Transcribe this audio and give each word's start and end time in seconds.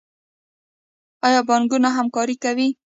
آیا 1.27 1.41
بانکونه 1.49 1.89
همکاري 1.97 2.35
کوي؟ 2.43 2.67